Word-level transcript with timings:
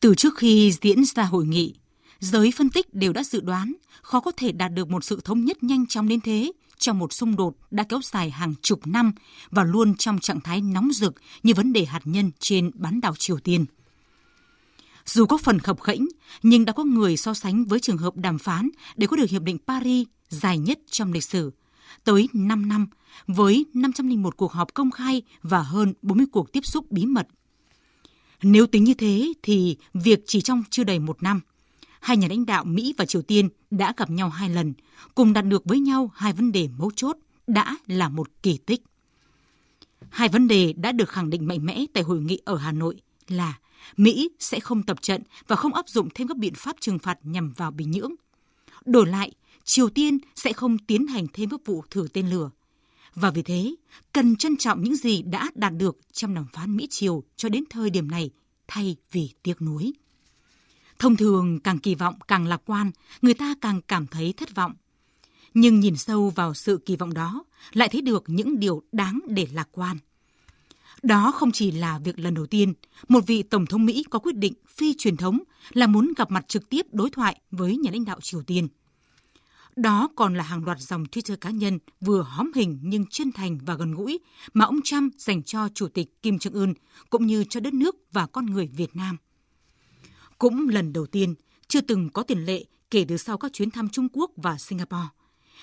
Từ 0.00 0.14
trước 0.14 0.36
khi 0.36 0.72
diễn 0.80 1.04
ra 1.04 1.22
hội 1.22 1.46
nghị, 1.46 1.74
giới 2.20 2.50
phân 2.50 2.70
tích 2.70 2.94
đều 2.94 3.12
đã 3.12 3.24
dự 3.24 3.40
đoán 3.40 3.72
khó 4.02 4.20
có 4.20 4.30
thể 4.36 4.52
đạt 4.52 4.72
được 4.72 4.90
một 4.90 5.04
sự 5.04 5.20
thống 5.24 5.44
nhất 5.44 5.62
nhanh 5.62 5.86
chóng 5.86 6.08
đến 6.08 6.20
thế 6.20 6.52
trong 6.78 6.98
một 6.98 7.12
xung 7.12 7.36
đột 7.36 7.56
đã 7.70 7.84
kéo 7.88 8.00
dài 8.02 8.30
hàng 8.30 8.54
chục 8.62 8.86
năm 8.86 9.12
và 9.50 9.64
luôn 9.64 9.94
trong 9.94 10.18
trạng 10.18 10.40
thái 10.40 10.60
nóng 10.60 10.90
rực 10.92 11.14
như 11.42 11.54
vấn 11.54 11.72
đề 11.72 11.84
hạt 11.84 12.00
nhân 12.04 12.30
trên 12.38 12.70
bán 12.74 13.00
đảo 13.00 13.14
Triều 13.18 13.38
Tiên. 13.38 13.66
Dù 15.06 15.26
có 15.26 15.38
phần 15.38 15.58
khập 15.58 15.80
khẽnh, 15.80 16.06
nhưng 16.42 16.64
đã 16.64 16.72
có 16.72 16.84
người 16.84 17.16
so 17.16 17.34
sánh 17.34 17.64
với 17.64 17.80
trường 17.80 17.98
hợp 17.98 18.16
đàm 18.16 18.38
phán 18.38 18.68
để 18.96 19.06
có 19.06 19.16
được 19.16 19.30
Hiệp 19.30 19.42
định 19.42 19.58
Paris 19.66 20.06
dài 20.28 20.58
nhất 20.58 20.78
trong 20.90 21.12
lịch 21.12 21.24
sử, 21.24 21.52
tới 22.04 22.28
5 22.32 22.68
năm, 22.68 22.86
với 23.26 23.66
501 23.74 24.36
cuộc 24.36 24.52
họp 24.52 24.74
công 24.74 24.90
khai 24.90 25.22
và 25.42 25.62
hơn 25.62 25.94
40 26.02 26.26
cuộc 26.32 26.52
tiếp 26.52 26.66
xúc 26.66 26.90
bí 26.90 27.06
mật. 27.06 27.28
Nếu 28.42 28.66
tính 28.66 28.84
như 28.84 28.94
thế 28.94 29.32
thì 29.42 29.76
việc 29.94 30.20
chỉ 30.26 30.40
trong 30.40 30.62
chưa 30.70 30.84
đầy 30.84 30.98
một 30.98 31.22
năm, 31.22 31.40
hai 32.00 32.16
nhà 32.16 32.28
lãnh 32.28 32.46
đạo 32.46 32.64
Mỹ 32.64 32.94
và 32.98 33.04
Triều 33.04 33.22
Tiên 33.22 33.48
đã 33.70 33.94
gặp 33.96 34.10
nhau 34.10 34.28
hai 34.28 34.50
lần, 34.50 34.74
cùng 35.14 35.32
đạt 35.32 35.44
được 35.44 35.64
với 35.64 35.80
nhau 35.80 36.10
hai 36.14 36.32
vấn 36.32 36.52
đề 36.52 36.68
mấu 36.78 36.90
chốt 36.96 37.16
đã 37.46 37.76
là 37.86 38.08
một 38.08 38.28
kỳ 38.42 38.58
tích. 38.66 38.82
Hai 40.10 40.28
vấn 40.28 40.48
đề 40.48 40.72
đã 40.72 40.92
được 40.92 41.08
khẳng 41.08 41.30
định 41.30 41.46
mạnh 41.46 41.66
mẽ 41.66 41.84
tại 41.92 42.02
hội 42.02 42.20
nghị 42.20 42.40
ở 42.44 42.56
Hà 42.56 42.72
Nội 42.72 43.00
là 43.28 43.58
Mỹ 43.96 44.28
sẽ 44.38 44.60
không 44.60 44.82
tập 44.82 45.02
trận 45.02 45.22
và 45.46 45.56
không 45.56 45.74
áp 45.74 45.88
dụng 45.88 46.08
thêm 46.14 46.28
các 46.28 46.36
biện 46.36 46.54
pháp 46.54 46.76
trừng 46.80 46.98
phạt 46.98 47.18
nhằm 47.22 47.52
vào 47.52 47.70
Bình 47.70 47.90
Nhưỡng. 47.90 48.12
Đổi 48.84 49.06
lại, 49.06 49.32
Triều 49.64 49.88
Tiên 49.88 50.18
sẽ 50.34 50.52
không 50.52 50.78
tiến 50.78 51.06
hành 51.06 51.26
thêm 51.32 51.50
các 51.50 51.60
vụ 51.64 51.84
thử 51.90 52.08
tên 52.12 52.30
lửa. 52.30 52.50
Và 53.20 53.30
vì 53.30 53.42
thế, 53.42 53.74
cần 54.12 54.36
trân 54.36 54.56
trọng 54.56 54.82
những 54.82 54.96
gì 54.96 55.22
đã 55.22 55.50
đạt 55.54 55.72
được 55.76 55.98
trong 56.12 56.34
đàm 56.34 56.46
phán 56.52 56.76
Mỹ-Triều 56.76 57.22
cho 57.36 57.48
đến 57.48 57.64
thời 57.70 57.90
điểm 57.90 58.10
này 58.10 58.30
thay 58.68 58.96
vì 59.12 59.30
tiếc 59.42 59.62
nuối. 59.62 59.92
Thông 60.98 61.16
thường 61.16 61.60
càng 61.60 61.78
kỳ 61.78 61.94
vọng 61.94 62.14
càng 62.28 62.46
lạc 62.46 62.62
quan, 62.66 62.90
người 63.22 63.34
ta 63.34 63.54
càng 63.60 63.80
cảm 63.88 64.06
thấy 64.06 64.34
thất 64.36 64.54
vọng. 64.54 64.74
Nhưng 65.54 65.80
nhìn 65.80 65.96
sâu 65.96 66.30
vào 66.30 66.54
sự 66.54 66.80
kỳ 66.86 66.96
vọng 66.96 67.14
đó, 67.14 67.44
lại 67.72 67.88
thấy 67.88 68.02
được 68.02 68.24
những 68.26 68.60
điều 68.60 68.82
đáng 68.92 69.20
để 69.28 69.48
lạc 69.52 69.68
quan. 69.72 69.96
Đó 71.02 71.32
không 71.34 71.52
chỉ 71.52 71.70
là 71.70 71.98
việc 71.98 72.18
lần 72.18 72.34
đầu 72.34 72.46
tiên 72.46 72.72
một 73.08 73.26
vị 73.26 73.42
Tổng 73.42 73.66
thống 73.66 73.86
Mỹ 73.86 74.04
có 74.10 74.18
quyết 74.18 74.36
định 74.36 74.54
phi 74.68 74.94
truyền 74.98 75.16
thống 75.16 75.38
là 75.72 75.86
muốn 75.86 76.12
gặp 76.16 76.30
mặt 76.30 76.48
trực 76.48 76.68
tiếp 76.68 76.86
đối 76.92 77.10
thoại 77.10 77.40
với 77.50 77.76
nhà 77.76 77.90
lãnh 77.90 78.04
đạo 78.04 78.20
Triều 78.20 78.42
Tiên. 78.42 78.68
Đó 79.78 80.08
còn 80.16 80.34
là 80.34 80.44
hàng 80.44 80.64
loạt 80.64 80.80
dòng 80.80 81.04
Twitter 81.04 81.36
cá 81.36 81.50
nhân 81.50 81.78
vừa 82.00 82.22
hóm 82.22 82.50
hình 82.54 82.78
nhưng 82.82 83.06
chân 83.06 83.32
thành 83.32 83.58
và 83.66 83.74
gần 83.74 83.94
gũi 83.94 84.20
mà 84.54 84.64
ông 84.64 84.80
Trump 84.84 85.14
dành 85.18 85.42
cho 85.42 85.68
Chủ 85.74 85.88
tịch 85.88 86.22
Kim 86.22 86.36
Jong-un 86.36 86.74
cũng 87.10 87.26
như 87.26 87.44
cho 87.44 87.60
đất 87.60 87.74
nước 87.74 87.96
và 88.12 88.26
con 88.26 88.46
người 88.46 88.66
Việt 88.66 88.96
Nam. 88.96 89.16
Cũng 90.38 90.68
lần 90.68 90.92
đầu 90.92 91.06
tiên, 91.06 91.34
chưa 91.68 91.80
từng 91.80 92.10
có 92.10 92.22
tiền 92.22 92.44
lệ 92.44 92.64
kể 92.90 93.04
từ 93.08 93.16
sau 93.16 93.38
các 93.38 93.52
chuyến 93.52 93.70
thăm 93.70 93.88
Trung 93.88 94.08
Quốc 94.12 94.30
và 94.36 94.58
Singapore. 94.58 95.08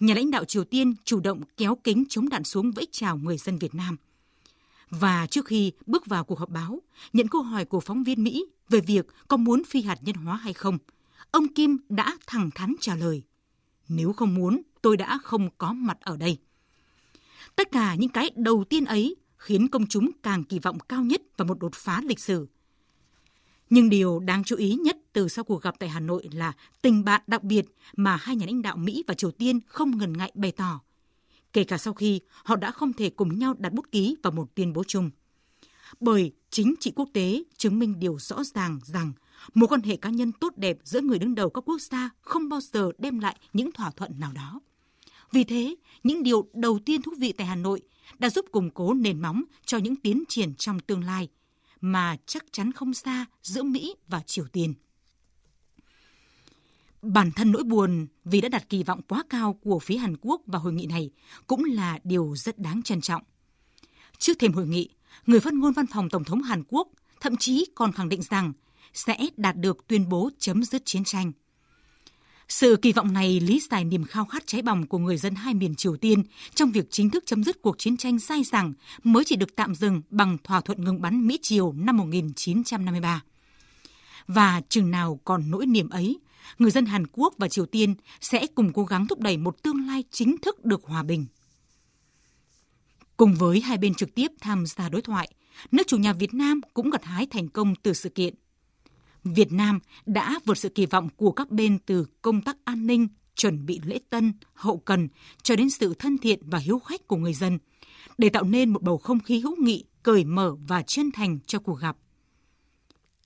Nhà 0.00 0.14
lãnh 0.14 0.30
đạo 0.30 0.44
Triều 0.44 0.64
Tiên 0.64 0.94
chủ 1.04 1.20
động 1.20 1.42
kéo 1.56 1.76
kính 1.84 2.04
chống 2.08 2.28
đạn 2.28 2.44
xuống 2.44 2.70
vẫy 2.70 2.86
chào 2.92 3.16
người 3.16 3.38
dân 3.38 3.58
Việt 3.58 3.74
Nam. 3.74 3.96
Và 4.90 5.26
trước 5.26 5.46
khi 5.46 5.72
bước 5.86 6.06
vào 6.06 6.24
cuộc 6.24 6.38
họp 6.38 6.48
báo, 6.48 6.82
nhận 7.12 7.28
câu 7.28 7.42
hỏi 7.42 7.64
của 7.64 7.80
phóng 7.80 8.04
viên 8.04 8.24
Mỹ 8.24 8.46
về 8.68 8.80
việc 8.80 9.06
có 9.28 9.36
muốn 9.36 9.62
phi 9.64 9.82
hạt 9.82 9.98
nhân 10.02 10.16
hóa 10.16 10.36
hay 10.36 10.52
không, 10.52 10.78
ông 11.30 11.48
Kim 11.48 11.78
đã 11.88 12.16
thẳng 12.26 12.50
thắn 12.54 12.74
trả 12.80 12.96
lời. 12.96 13.22
Nếu 13.88 14.12
không 14.12 14.34
muốn, 14.34 14.62
tôi 14.82 14.96
đã 14.96 15.18
không 15.22 15.48
có 15.58 15.72
mặt 15.72 15.98
ở 16.00 16.16
đây. 16.16 16.38
Tất 17.56 17.68
cả 17.72 17.94
những 17.94 18.10
cái 18.10 18.30
đầu 18.36 18.64
tiên 18.64 18.84
ấy 18.84 19.16
khiến 19.36 19.68
công 19.68 19.86
chúng 19.86 20.10
càng 20.22 20.44
kỳ 20.44 20.58
vọng 20.58 20.78
cao 20.88 21.02
nhất 21.04 21.22
vào 21.36 21.46
một 21.46 21.58
đột 21.58 21.74
phá 21.74 22.00
lịch 22.04 22.20
sử. 22.20 22.46
Nhưng 23.70 23.90
điều 23.90 24.20
đáng 24.20 24.44
chú 24.44 24.56
ý 24.56 24.74
nhất 24.74 24.96
từ 25.12 25.28
sau 25.28 25.44
cuộc 25.44 25.62
gặp 25.62 25.74
tại 25.78 25.88
Hà 25.88 26.00
Nội 26.00 26.28
là 26.32 26.52
tình 26.82 27.04
bạn 27.04 27.22
đặc 27.26 27.42
biệt 27.42 27.66
mà 27.96 28.16
hai 28.16 28.36
nhà 28.36 28.46
lãnh 28.46 28.62
đạo 28.62 28.76
Mỹ 28.76 29.04
và 29.06 29.14
Triều 29.14 29.30
Tiên 29.30 29.60
không 29.66 29.98
ngần 29.98 30.12
ngại 30.12 30.32
bày 30.34 30.52
tỏ, 30.52 30.80
kể 31.52 31.64
cả 31.64 31.78
sau 31.78 31.94
khi 31.94 32.20
họ 32.44 32.56
đã 32.56 32.70
không 32.70 32.92
thể 32.92 33.10
cùng 33.10 33.38
nhau 33.38 33.54
đặt 33.58 33.72
bút 33.72 33.92
ký 33.92 34.16
vào 34.22 34.30
một 34.30 34.54
tuyên 34.54 34.72
bố 34.72 34.84
chung. 34.84 35.10
Bởi 36.00 36.32
chính 36.50 36.74
trị 36.80 36.92
quốc 36.96 37.08
tế 37.12 37.42
chứng 37.56 37.78
minh 37.78 37.98
điều 37.98 38.18
rõ 38.18 38.44
ràng 38.44 38.78
rằng 38.84 39.12
Mối 39.54 39.68
quan 39.68 39.82
hệ 39.82 39.96
cá 39.96 40.10
nhân 40.10 40.32
tốt 40.32 40.52
đẹp 40.56 40.78
giữa 40.84 41.00
người 41.00 41.18
đứng 41.18 41.34
đầu 41.34 41.50
các 41.50 41.68
quốc 41.68 41.80
gia 41.80 42.10
không 42.20 42.48
bao 42.48 42.60
giờ 42.60 42.90
đem 42.98 43.18
lại 43.18 43.36
những 43.52 43.72
thỏa 43.72 43.90
thuận 43.90 44.20
nào 44.20 44.32
đó. 44.32 44.60
Vì 45.32 45.44
thế, 45.44 45.76
những 46.02 46.22
điều 46.22 46.48
đầu 46.54 46.78
tiên 46.86 47.02
thú 47.02 47.12
vị 47.18 47.32
tại 47.32 47.46
Hà 47.46 47.56
Nội 47.56 47.82
đã 48.18 48.30
giúp 48.30 48.44
củng 48.52 48.70
cố 48.70 48.94
nền 48.94 49.22
móng 49.22 49.42
cho 49.64 49.78
những 49.78 49.96
tiến 49.96 50.24
triển 50.28 50.54
trong 50.54 50.80
tương 50.80 51.04
lai 51.04 51.28
mà 51.80 52.16
chắc 52.26 52.44
chắn 52.52 52.72
không 52.72 52.94
xa 52.94 53.26
giữa 53.42 53.62
Mỹ 53.62 53.94
và 54.08 54.20
Triều 54.26 54.44
Tiên. 54.52 54.74
Bản 57.02 57.30
thân 57.36 57.52
nỗi 57.52 57.62
buồn 57.62 58.06
vì 58.24 58.40
đã 58.40 58.48
đặt 58.48 58.68
kỳ 58.68 58.82
vọng 58.82 59.00
quá 59.08 59.22
cao 59.30 59.54
của 59.54 59.78
phía 59.78 59.96
Hàn 59.96 60.16
Quốc 60.20 60.40
vào 60.46 60.60
hội 60.60 60.72
nghị 60.72 60.86
này 60.86 61.10
cũng 61.46 61.64
là 61.64 61.98
điều 62.04 62.34
rất 62.36 62.58
đáng 62.58 62.82
trân 62.82 63.00
trọng. 63.00 63.22
Trước 64.18 64.38
thềm 64.38 64.52
hội 64.52 64.66
nghị, 64.66 64.88
người 65.26 65.40
phát 65.40 65.54
ngôn 65.54 65.72
văn 65.72 65.86
phòng 65.86 66.08
Tổng 66.08 66.24
thống 66.24 66.42
Hàn 66.42 66.62
Quốc 66.68 66.88
thậm 67.20 67.36
chí 67.36 67.66
còn 67.74 67.92
khẳng 67.92 68.08
định 68.08 68.22
rằng 68.22 68.52
sẽ 68.96 69.16
đạt 69.36 69.56
được 69.56 69.86
tuyên 69.86 70.08
bố 70.08 70.30
chấm 70.38 70.64
dứt 70.64 70.82
chiến 70.84 71.04
tranh. 71.04 71.32
Sự 72.48 72.76
kỳ 72.82 72.92
vọng 72.92 73.12
này 73.12 73.40
lý 73.40 73.60
giải 73.70 73.84
niềm 73.84 74.04
khao 74.04 74.24
khát 74.24 74.46
cháy 74.46 74.62
bỏng 74.62 74.86
của 74.86 74.98
người 74.98 75.16
dân 75.16 75.34
hai 75.34 75.54
miền 75.54 75.74
Triều 75.74 75.96
Tiên 75.96 76.22
trong 76.54 76.72
việc 76.72 76.86
chính 76.90 77.10
thức 77.10 77.24
chấm 77.26 77.44
dứt 77.44 77.62
cuộc 77.62 77.78
chiến 77.78 77.96
tranh 77.96 78.18
dai 78.18 78.44
dẳng 78.44 78.72
mới 79.02 79.24
chỉ 79.26 79.36
được 79.36 79.56
tạm 79.56 79.74
dừng 79.74 80.02
bằng 80.10 80.38
thỏa 80.44 80.60
thuận 80.60 80.84
ngừng 80.84 81.00
bắn 81.00 81.26
Mỹ-Triều 81.26 81.72
năm 81.72 81.96
1953. 81.96 83.22
Và 84.26 84.60
chừng 84.68 84.90
nào 84.90 85.20
còn 85.24 85.50
nỗi 85.50 85.66
niềm 85.66 85.88
ấy, 85.88 86.18
người 86.58 86.70
dân 86.70 86.86
Hàn 86.86 87.06
Quốc 87.12 87.34
và 87.38 87.48
Triều 87.48 87.66
Tiên 87.66 87.94
sẽ 88.20 88.46
cùng 88.46 88.72
cố 88.72 88.84
gắng 88.84 89.06
thúc 89.06 89.20
đẩy 89.20 89.36
một 89.36 89.62
tương 89.62 89.86
lai 89.86 90.04
chính 90.10 90.36
thức 90.42 90.64
được 90.64 90.84
hòa 90.84 91.02
bình. 91.02 91.26
Cùng 93.16 93.34
với 93.34 93.60
hai 93.60 93.78
bên 93.78 93.94
trực 93.94 94.14
tiếp 94.14 94.32
tham 94.40 94.66
gia 94.66 94.88
đối 94.88 95.02
thoại, 95.02 95.28
nước 95.72 95.86
chủ 95.86 95.96
nhà 95.96 96.12
Việt 96.12 96.34
Nam 96.34 96.60
cũng 96.74 96.90
gặt 96.90 97.04
hái 97.04 97.26
thành 97.26 97.48
công 97.48 97.74
từ 97.82 97.92
sự 97.92 98.08
kiện. 98.08 98.34
Việt 99.34 99.52
Nam 99.52 99.78
đã 100.06 100.38
vượt 100.44 100.58
sự 100.58 100.68
kỳ 100.68 100.86
vọng 100.86 101.08
của 101.16 101.32
các 101.32 101.50
bên 101.50 101.78
từ 101.78 102.06
công 102.22 102.42
tác 102.42 102.56
an 102.64 102.86
ninh, 102.86 103.08
chuẩn 103.34 103.66
bị 103.66 103.80
lễ 103.84 103.98
tân, 104.10 104.32
hậu 104.54 104.78
cần 104.78 105.08
cho 105.42 105.56
đến 105.56 105.70
sự 105.70 105.94
thân 105.94 106.18
thiện 106.18 106.40
và 106.42 106.58
hiếu 106.58 106.78
khách 106.78 107.08
của 107.08 107.16
người 107.16 107.34
dân, 107.34 107.58
để 108.18 108.28
tạo 108.28 108.44
nên 108.44 108.70
một 108.70 108.82
bầu 108.82 108.98
không 108.98 109.20
khí 109.20 109.40
hữu 109.40 109.56
nghị, 109.56 109.84
cởi 110.02 110.24
mở 110.24 110.54
và 110.68 110.82
chân 110.82 111.10
thành 111.12 111.38
cho 111.46 111.58
cuộc 111.58 111.80
gặp. 111.80 111.96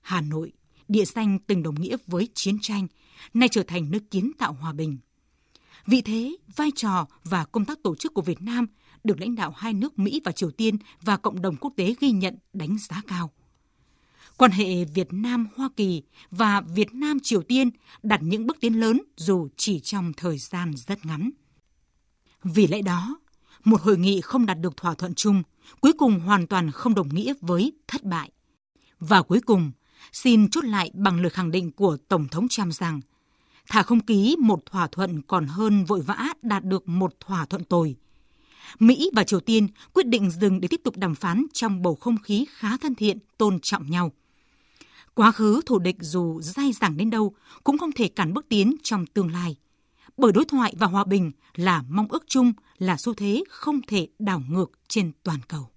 Hà 0.01 0.21
Nội, 0.21 0.51
địa 0.87 1.05
danh 1.05 1.39
từng 1.47 1.63
đồng 1.63 1.75
nghĩa 1.75 1.97
với 2.07 2.29
chiến 2.33 2.57
tranh, 2.61 2.87
nay 3.33 3.49
trở 3.49 3.63
thành 3.63 3.91
nơi 3.91 4.01
kiến 4.11 4.31
tạo 4.37 4.53
hòa 4.53 4.73
bình. 4.73 4.97
Vì 5.85 6.01
thế, 6.01 6.35
vai 6.55 6.71
trò 6.75 7.07
và 7.23 7.45
công 7.45 7.65
tác 7.65 7.83
tổ 7.83 7.95
chức 7.95 8.13
của 8.13 8.21
Việt 8.21 8.41
Nam 8.41 8.67
được 9.03 9.19
lãnh 9.19 9.35
đạo 9.35 9.53
hai 9.57 9.73
nước 9.73 9.99
Mỹ 9.99 10.21
và 10.23 10.31
Triều 10.31 10.51
Tiên 10.51 10.77
và 11.01 11.17
cộng 11.17 11.41
đồng 11.41 11.55
quốc 11.55 11.73
tế 11.75 11.95
ghi 11.99 12.11
nhận 12.11 12.37
đánh 12.53 12.77
giá 12.89 13.01
cao 13.07 13.31
quan 14.41 14.51
hệ 14.51 14.85
Việt 14.85 15.07
Nam 15.13 15.47
Hoa 15.55 15.69
Kỳ 15.75 16.03
và 16.31 16.61
Việt 16.61 16.93
Nam 16.93 17.19
Triều 17.23 17.41
Tiên 17.41 17.69
đạt 18.03 18.21
những 18.23 18.47
bước 18.47 18.57
tiến 18.59 18.79
lớn 18.79 19.01
dù 19.17 19.47
chỉ 19.57 19.79
trong 19.79 20.13
thời 20.17 20.37
gian 20.37 20.73
rất 20.87 21.05
ngắn. 21.05 21.29
Vì 22.43 22.67
lẽ 22.67 22.81
đó, 22.81 23.19
một 23.63 23.81
hội 23.81 23.97
nghị 23.97 24.21
không 24.21 24.45
đạt 24.45 24.59
được 24.59 24.77
thỏa 24.77 24.93
thuận 24.93 25.13
chung, 25.15 25.43
cuối 25.81 25.93
cùng 25.93 26.19
hoàn 26.19 26.47
toàn 26.47 26.71
không 26.71 26.95
đồng 26.95 27.09
nghĩa 27.09 27.33
với 27.41 27.73
thất 27.87 28.03
bại. 28.03 28.31
Và 28.99 29.21
cuối 29.21 29.41
cùng, 29.45 29.71
xin 30.11 30.49
chốt 30.49 30.63
lại 30.63 30.91
bằng 30.93 31.21
lời 31.21 31.29
khẳng 31.29 31.51
định 31.51 31.71
của 31.71 31.97
Tổng 32.07 32.27
thống 32.27 32.47
Trump 32.47 32.73
rằng 32.73 33.01
thả 33.69 33.83
không 33.83 33.99
ký 33.99 34.35
một 34.39 34.65
thỏa 34.65 34.87
thuận 34.87 35.21
còn 35.21 35.45
hơn 35.45 35.85
vội 35.85 36.01
vã 36.01 36.33
đạt 36.41 36.63
được 36.63 36.89
một 36.89 37.13
thỏa 37.19 37.45
thuận 37.45 37.63
tồi. 37.63 37.95
Mỹ 38.79 39.09
và 39.13 39.23
Triều 39.23 39.39
Tiên 39.39 39.67
quyết 39.93 40.07
định 40.07 40.31
dừng 40.31 40.61
để 40.61 40.67
tiếp 40.67 40.81
tục 40.83 40.97
đàm 40.97 41.15
phán 41.15 41.45
trong 41.53 41.81
bầu 41.81 41.95
không 41.95 42.17
khí 42.17 42.45
khá 42.51 42.77
thân 42.77 42.95
thiện, 42.95 43.17
tôn 43.37 43.59
trọng 43.59 43.91
nhau. 43.91 44.11
Quá 45.15 45.31
khứ 45.31 45.61
thù 45.65 45.79
địch 45.79 45.95
dù 45.99 46.41
dai 46.41 46.71
dẳng 46.73 46.97
đến 46.97 47.09
đâu 47.09 47.33
cũng 47.63 47.77
không 47.77 47.91
thể 47.91 48.07
cản 48.07 48.33
bước 48.33 48.45
tiến 48.49 48.75
trong 48.83 49.05
tương 49.05 49.31
lai. 49.31 49.55
Bởi 50.17 50.31
đối 50.31 50.45
thoại 50.45 50.73
và 50.77 50.87
hòa 50.87 51.03
bình 51.03 51.31
là 51.55 51.83
mong 51.89 52.07
ước 52.09 52.23
chung, 52.27 52.53
là 52.77 52.97
xu 52.97 53.13
thế 53.13 53.43
không 53.49 53.81
thể 53.87 54.07
đảo 54.19 54.41
ngược 54.49 54.71
trên 54.87 55.11
toàn 55.23 55.39
cầu. 55.47 55.69